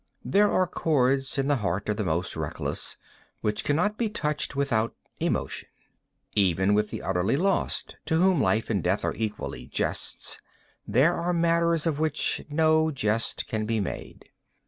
[0.25, 2.97] There are chords in the hearts of the most reckless
[3.41, 5.69] which cannot be touched without emotion.
[6.33, 10.41] Even with the utterly lost, to whom life and death are equally jests,
[10.87, 14.27] there are matters of which no jest can be made.